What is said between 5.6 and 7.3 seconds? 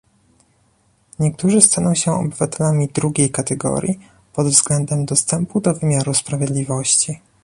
do wymiaru sprawiedliwości